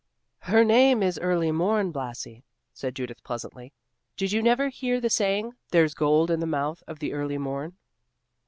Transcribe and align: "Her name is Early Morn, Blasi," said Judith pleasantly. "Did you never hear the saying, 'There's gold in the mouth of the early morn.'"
"Her 0.39 0.63
name 0.63 1.03
is 1.03 1.19
Early 1.19 1.51
Morn, 1.51 1.91
Blasi," 1.91 2.43
said 2.73 2.95
Judith 2.95 3.23
pleasantly. 3.23 3.71
"Did 4.17 4.31
you 4.31 4.41
never 4.41 4.69
hear 4.69 4.99
the 4.99 5.11
saying, 5.11 5.53
'There's 5.69 5.93
gold 5.93 6.31
in 6.31 6.39
the 6.39 6.47
mouth 6.47 6.81
of 6.87 6.97
the 6.97 7.13
early 7.13 7.37
morn.'" 7.37 7.77